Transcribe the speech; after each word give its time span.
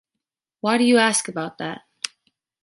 Why 0.61 0.79
do 0.79 0.83
you 0.83 0.97
ask 0.97 1.27
about 1.27 1.59
that? 1.59 1.83